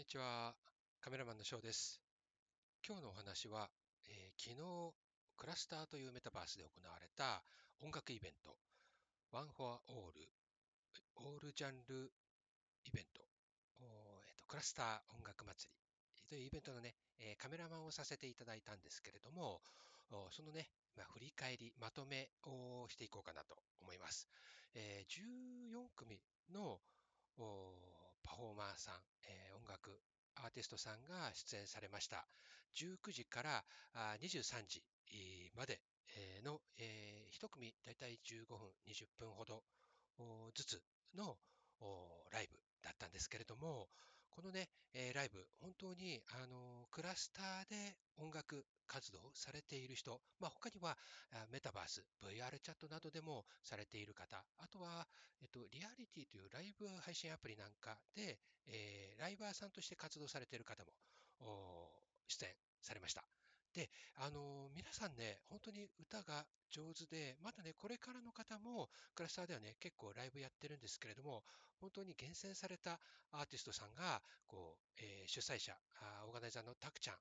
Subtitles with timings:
[0.00, 0.54] にちは。
[1.02, 2.00] カメラマンのショーです。
[2.88, 3.68] 今日のお話は、
[4.08, 4.96] えー、昨日、
[5.36, 7.44] クラスターというメタバースで行われた
[7.84, 8.56] 音楽イベント、
[9.30, 10.08] One for All、
[11.16, 12.10] オールジャンル
[12.88, 13.20] イベント、
[13.76, 19.60] えーと、クラスター音楽祭りというイベントのね、えー、カメラマンをさせていただいたんですけれども、
[20.32, 24.26] そのね、まあ、振り返り、まとめをしていこうかなと思います。
[24.72, 26.16] えー、14組
[26.54, 26.80] の
[28.30, 28.94] パフォーマーさん、
[29.26, 29.90] えー、音楽
[30.36, 32.28] アーティストさんが出演されました。
[32.78, 33.64] 19時から
[34.22, 34.84] 23時
[35.56, 35.80] まで
[36.44, 39.64] の、えー、1組だいたい15分、20分ほど
[40.54, 40.82] ずつ
[41.16, 41.34] の
[42.30, 43.88] ライブだったんですけれども、
[44.30, 50.96] このね、えー、ライブ、本当にあのクラスターで音楽活動されている人、まあ、他には
[51.52, 55.06] メタバース、VR チャットなどでもされている方、あとは、
[55.42, 61.90] えっと、リアリティというライブ配信アプリなんかで、えー、ライバーさんとして活動されている方も
[62.28, 62.50] 出演
[62.80, 63.39] されました。
[63.74, 71.44] で、あの皆さんね、本当に歌が上手で、まだね、これからの方もクラスターではね、結構ライブやってるんですけれども、
[71.80, 72.98] 本当に厳選された
[73.32, 77.16] アーティストさんが、こう、えー、主催者、あオーガナイザーのタクちゃん、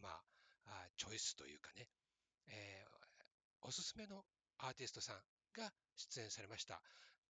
[0.00, 0.22] まあ、
[0.66, 1.88] あチョイスというかね、
[2.48, 4.24] えー、おすすめの
[4.58, 5.16] アーティストさん
[5.56, 6.80] が出演されました。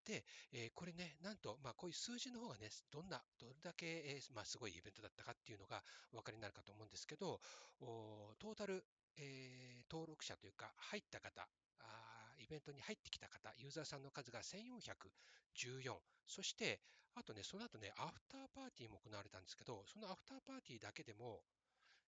[0.04, 7.40] で、えー、これね、なんと、まあ、こういう数字の方がね、どんな、どれだけ、えー、まあ、すごいイベントだったかっていうのがお分かりになるかと思うんですけど、
[7.80, 8.84] おトータル、
[9.16, 11.46] えー、登録者というか、入った方、
[11.80, 15.96] あイベントに入ってきた方、ユーザーさんの数が1414。
[16.26, 16.80] そして、
[17.14, 21.42] あとね、その後ね、アフターパーティーも行われたんですけど、そのアフターパーティーだけでも、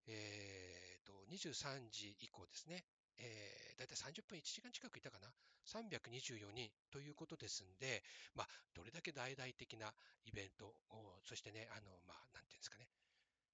[0.07, 2.85] えーと、23時以降ですね、
[3.19, 5.29] えー、だいたい30分、1時間近くいたかな、
[5.67, 8.03] 324人ということですんで、
[8.35, 9.93] まあ、どれだけ大々的な
[10.25, 12.89] イベントを、そしてね、あの、まあ、なんていうんですかね、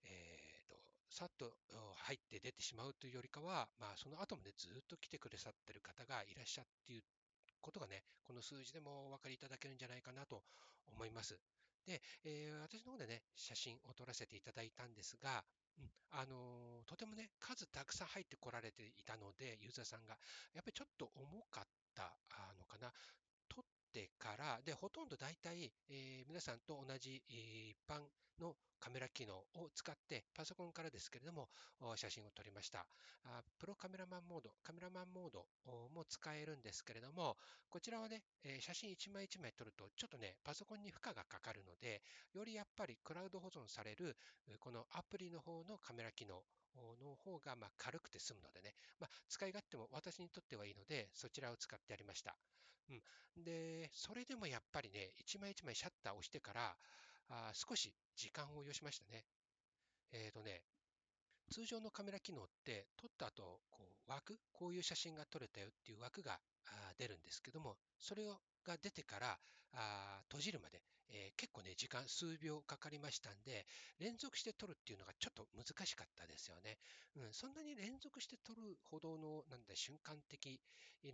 [0.04, 0.76] えーと、
[1.10, 1.52] さっと
[2.08, 7.04] 入って出てしまうというよりかは、まあ、その後もね、ずっと来てくださってる方がいらっしゃっている
[7.60, 10.42] ことがね、この数字でもお分かりいただけるんじゃないかなと
[10.92, 11.38] 思います。
[11.86, 15.44] で、えー、私の方でね、写真を撮らせていただいたんですが、
[15.78, 20.18] うん、あのとてもね、数たくさん入ってこられていたので、ユーザーさんが、
[20.54, 22.18] やっぱりちょっと重かった
[22.58, 22.92] のかな。
[24.38, 27.98] から、で、ほとんど大体、えー、皆さんと同じ、えー、一般
[28.40, 31.48] のカメラ機能を使ってパソコンからですけれども
[31.96, 32.86] 写真を撮りました。
[33.58, 35.44] プロカメラマンモード、カメラマンモード
[35.92, 37.36] も使えるんですけれども、
[37.68, 42.00] こちらはねえ、写真1枚1枚撮るとちょっとね、パソコンに負荷がかかるので、
[42.32, 44.16] よりやっぱりクラウド保存される
[44.60, 46.40] このアプリの方のカメラ機能
[46.76, 52.36] の方がま軽くて済むのでね、まあ、使い勝手も私にとってはいいので、そちらを使ってやりました。
[52.88, 56.76] うん、で、それでもやっぱりね、一枚一枚シャッターを押してから、
[57.30, 59.24] あ少し時間を要しましたね。
[60.12, 60.62] えっ、ー、とね、
[61.50, 66.38] 通常のカメラ機能って撮った後、こう枠、こういう写真が撮れたよっていう枠が
[66.98, 69.38] 出るんですけども、それをが出てから
[69.72, 73.64] あ閉じるまで、えー、結構ね、時間数秒かかりましたんで、
[73.98, 76.76] 連続して取るっていうのがちょっと難しかったですよね。
[77.16, 80.60] うん、そんなに連続して取るほどの、なんだ、瞬間的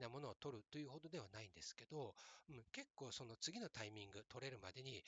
[0.00, 2.14] なものを取るというほどではないんですけど、
[2.48, 5.02] うん、結構その次のタイミング取れるまでに、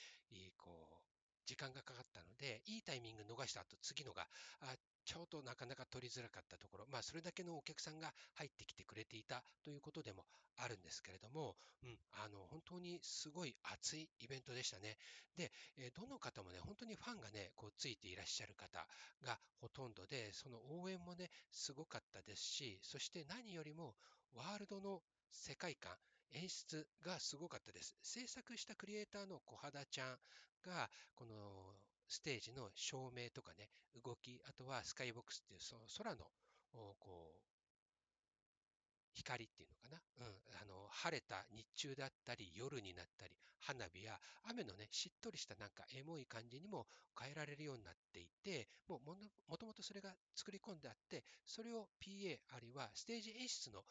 [0.56, 1.15] こう、
[1.46, 4.26] 時間がかかったので、いいタイミング逃した後、次のが、
[4.60, 4.74] あ
[5.06, 10.24] ちょっとなかなか取りづらかったところ、まあ、それだけのお客さんが入ってきてくれていたということでも
[10.56, 11.54] あるんですけれども、
[11.84, 14.98] うん、あの本当にすごい熱いイベントでしたね。
[15.36, 18.84] で、えどの方もね、本当にファンがね、こうついていらっしゃる方
[19.22, 23.94] がほとんどで、その応援もね、すごかったですし、そして何よりも
[24.34, 25.92] ワールドの世界観、
[26.32, 27.96] 演出がすごかったです。
[28.02, 30.18] 制作したクリエイターの小肌ちゃん
[30.62, 31.34] が、この
[32.08, 33.68] ステージの照明とかね、
[34.04, 36.26] 動き、あとはスカイボックスっていうその空の
[36.72, 37.55] こう
[39.16, 46.86] 光っていうのかな、うん、あの晴れた日中だったり夜になったり花火や雨のねしっとりしたなんかエモい感じにも
[47.18, 49.10] 変えられるようになっていてもう
[49.48, 53.82] もともとそれが作り込んであってそれを PA あるいはステージ演出の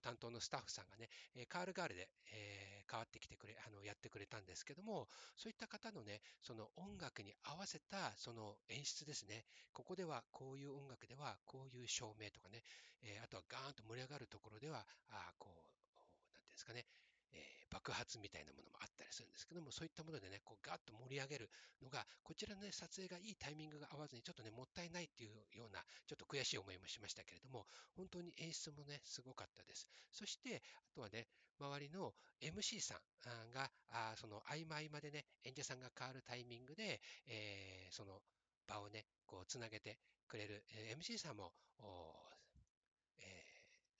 [0.00, 1.08] 担当のスタッフさんがね
[1.48, 9.44] カールガールで、えー、変わってきてくれあのやってくれたんですけどもそういった方のねその音楽に合わせたその演出ですね。
[9.72, 12.62] ここではこういう音楽ではこういう照明とかね、
[13.02, 15.94] えー、あとはガーンと盛り上がるところではは、あこう、
[16.34, 16.84] なんていうんですかね、
[17.32, 21.50] えー、爆発みたいなものもあったりするんですけども、そういったものでね、こうガッと盛り上げる
[21.82, 27.66] のが、こちらの、ね、撮影がいいタイミングが合わずに、ちょっとね、もったいないっていうような、ちょっと悔しい思いもしましたけれども、
[27.96, 29.86] 本当に演出もね、すごかったです。
[30.10, 31.26] そして、あとはね、
[31.58, 38.20] 周りの MC さんが、あその合間合間でね、演者さんが変わるタイミングで、えー、その
[38.66, 41.52] 場をね、こうつなげてくれる、えー MC さんも、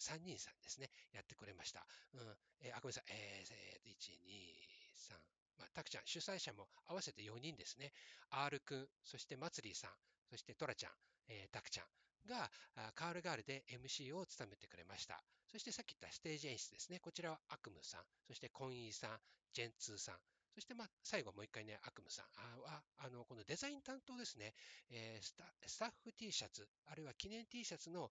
[0.05, 1.87] 3人さんですね、やってくれました。
[2.13, 2.21] うん
[2.61, 3.05] えーあ、ごめんなさい。
[3.09, 5.19] えーえー、1、2、3、
[5.59, 7.93] まあ、たくちゃん、主催者も合わせて4人ですね。
[8.31, 9.91] R くん、そしてまつりさん、
[10.29, 10.93] そしてトラちゃん、
[11.29, 11.87] えー、たくちゃん
[12.27, 12.51] が、
[12.95, 15.23] カールガールで MC を務めてくれました。
[15.51, 16.99] そしてさっき言ったステージ演出ですね。
[17.01, 19.19] こちらは悪夢さん、そしてコンイーさん、
[19.53, 20.19] ジェンツーさん、
[20.55, 24.55] そして、まあ、最後もう一回ね、悪夢さんは、あの、このデザイン担当ですね、
[24.91, 28.11] えースタ、スタッフ T シャツ、あるいは記念 T シャツの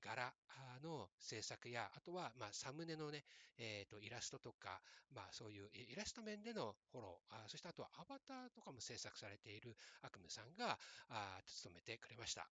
[0.00, 0.34] 柄
[0.82, 3.24] の制作や、あとは、まあ、サムネのね、
[3.58, 4.80] えーと、イラストとか、
[5.14, 10.78] まあ、そういうイラスト面でのフォロー、あそしてあとはアバターとかも制作されている悪夢さんが
[11.08, 12.48] あ務めてくれました。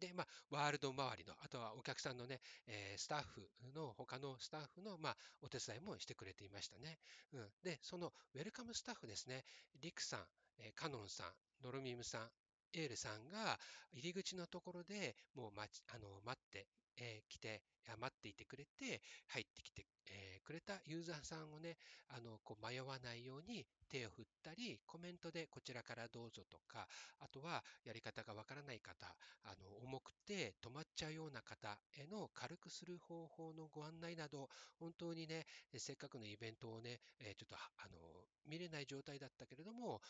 [0.00, 6.98] で、まあ、ワールド周りの、あとはお客さんのね、えースタッフの、他のスタッフの、まあ、お手伝いもしてくれていましたね。
[7.32, 7.48] うん。
[7.62, 9.44] で、そのウェルカムスタッフですね、
[9.80, 10.20] リクさん、
[10.58, 11.32] えーカノンさん、
[11.64, 12.30] ノルミムさん、
[12.74, 13.58] エールさんが
[13.92, 16.66] 入り口のところでもう待ち、あの、待って
[16.98, 17.62] えー来て、
[17.98, 21.76] 待っていてくれて、入ってきて、えーくれたユーザーさんをね、
[22.08, 26.86] あの、こう迷わないように手を振ったり、コメントでこちらからどうぞとか、
[27.20, 29.14] あとはやり方がわからない方、
[29.44, 34.48] あの、重くて止まっちゃうような方への軽くする方法のご案内など、
[34.78, 35.46] 本当にね、
[35.76, 37.98] せっかくのイベントをね、えーちょっと、あの、
[38.46, 40.00] 見れない状態だったけれども、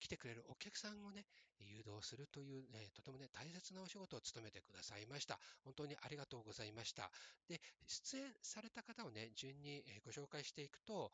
[0.00, 1.26] 来てくれるお客さんをね、
[1.60, 5.38] 誘導するという、ね、とてもね、大切なお仕事を務めてくださいました。
[5.64, 7.10] 本当にありがとうございました。
[7.46, 11.12] で、出演された方をね、順にご紹介していくと、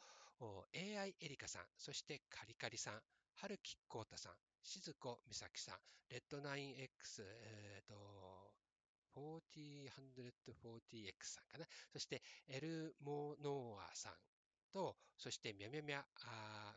[0.72, 3.02] AI エリカさん、そしてカリカリさん、
[3.34, 5.78] 春木浩太さん、静子美咲さん、
[6.10, 8.54] レッド 9X、えっ、と、
[9.16, 11.66] 40-140X さんかな。
[11.92, 14.12] そしてエルモノアさん
[14.72, 16.04] と、そしてミャミャミャ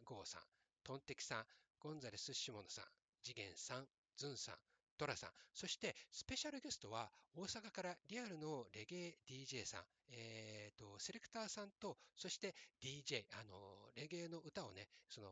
[0.03, 0.41] ゴーさん、
[0.83, 1.45] トンテキさん、
[1.79, 2.85] ゴンザレス・シモノさん、
[3.23, 4.55] 次元さん、ズンさん、
[5.01, 9.81] トラさん、そしてスペシャルゲストは大阪からリアルのレゲエ DJ さん、
[10.12, 15.30] えーと、セレクターさんと、そして DJ、あの、レゲエの歌をね、その、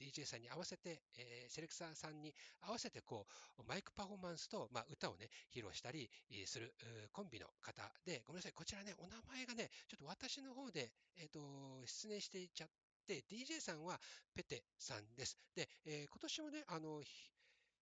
[0.00, 6.10] DJ さんに合わせて、えーセレクターさんに合わせてこう、マイクパフォーマンスと、まあ、歌をね、披露したり
[6.44, 6.74] する
[7.12, 11.38] コンビの方で、ごめんなさい、こちらね、お名前がね、ちょっと私の方で、えっ、と、
[11.86, 12.68] 失念していちゃっ
[13.06, 14.00] て、DJ さんは
[14.34, 15.38] ペテさんです。
[15.54, 17.00] で、えー今年もね、あの、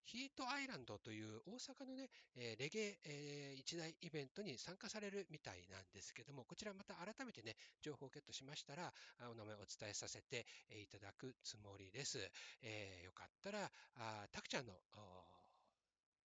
[0.04, 8.92] ヒートアイランドという大阪のね、えーレゲエ、えー一大イベントに参加されるみたいなんですけども、こちらまた改めてね、情報をゲットしましたら、
[9.30, 12.18] お名前をお伝えさせていただくつもりです。
[12.62, 14.72] えーよかったら、あたくちゃんの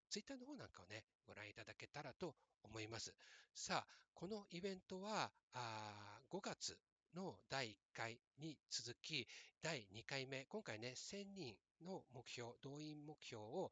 [0.09, 3.13] ツイッターの方なんかをね、ご覧いただけたらと思います。
[3.53, 6.77] さあ、このイベントは、あ5月
[7.15, 9.27] の第1回に続き、
[9.61, 13.71] 第2回目、今回ね、1000人の目標、動員目標を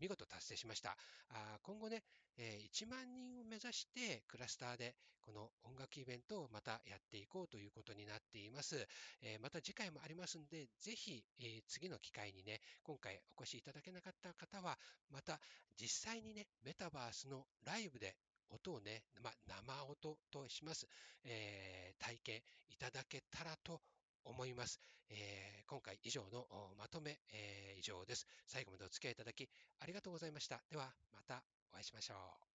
[0.00, 0.96] 見事達成しました。
[1.30, 2.02] あ今後ね、
[2.36, 8.86] えー1万人を目指してクラスターでこの音楽イベントをまたやっていこうということになっています。
[9.22, 14.78] えーまた次回もありますんで、ぜひ、えー次の機会にね、今回お越しいただけなかった方は、
[15.10, 15.40] また
[15.80, 18.16] 実際にね、メタバースのライブで
[18.50, 20.86] 音をね、まあ、生音とします、
[21.24, 22.36] えー体験
[22.68, 23.80] いただけたらと
[24.24, 24.80] 思います。
[25.10, 26.46] えー今回以上の
[26.78, 28.26] まとめ、えー以上です。
[28.46, 29.48] 最後までお付き合いいただき
[29.80, 30.62] ありがとうございました。
[30.70, 32.53] ではまたお会いしましょう。